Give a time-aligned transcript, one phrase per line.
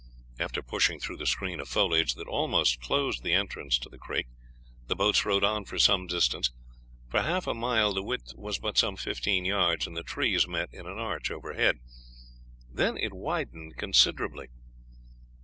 [0.39, 4.25] After pushing through the screen of foliage that almost closed the entrance to the creek,
[4.87, 6.49] the boats rowed on for some distance.
[7.07, 10.73] For half a mile the width was but some fifteen yards, and the trees met
[10.73, 11.77] in an arch overhead,
[12.67, 14.47] then it widened considerably.